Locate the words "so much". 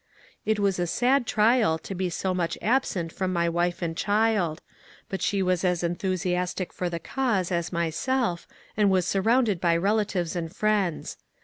2.09-2.57